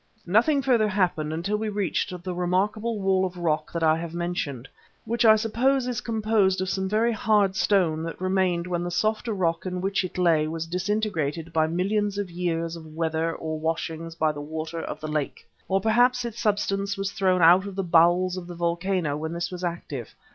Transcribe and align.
Nothing 0.25 0.63
further 0.63 0.87
happened 0.87 1.31
until 1.31 1.57
we 1.57 1.69
reached 1.69 2.11
the 2.23 2.33
remarkable 2.33 2.99
wall 2.99 3.23
of 3.23 3.37
rock 3.37 3.71
that 3.71 3.83
I 3.83 3.97
have 3.99 4.15
mentioned, 4.15 4.67
which 5.05 5.25
I 5.25 5.35
suppose 5.35 5.85
is 5.85 6.01
composed 6.01 6.59
of 6.59 6.71
some 6.71 6.89
very 6.89 7.11
hard 7.11 7.55
stone 7.55 8.01
that 8.01 8.19
remained 8.19 8.65
when 8.65 8.83
the 8.83 8.89
softer 8.89 9.31
rock 9.31 9.63
in 9.67 9.79
which 9.79 10.03
it 10.03 10.17
lay 10.17 10.47
was 10.47 10.65
disintegrated 10.65 11.53
by 11.53 11.67
millions 11.67 12.17
of 12.17 12.31
years 12.31 12.75
of 12.75 12.95
weather 12.95 13.31
or 13.35 13.59
washings 13.59 14.15
by 14.15 14.31
the 14.31 14.41
water 14.41 14.81
of 14.81 14.99
the 14.99 15.07
lake. 15.07 15.47
Or 15.67 15.79
perhaps 15.79 16.25
its 16.25 16.41
substance 16.41 16.97
was 16.97 17.11
thrown 17.11 17.43
out 17.43 17.67
of 17.67 17.75
the 17.75 17.83
bowels 17.83 18.37
of 18.37 18.47
the 18.47 18.55
volcano 18.55 19.15
when 19.17 19.33
this 19.33 19.51
was 19.51 19.63
active. 19.63 20.15